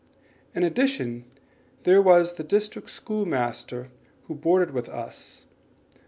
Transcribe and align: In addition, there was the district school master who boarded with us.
In 0.55 0.63
addition, 0.63 1.25
there 1.83 2.01
was 2.01 2.33
the 2.33 2.43
district 2.43 2.89
school 2.89 3.23
master 3.23 3.91
who 4.23 4.33
boarded 4.33 4.71
with 4.71 4.89
us. 4.89 5.45